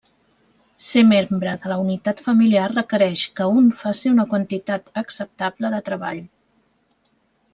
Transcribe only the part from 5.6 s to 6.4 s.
de treball.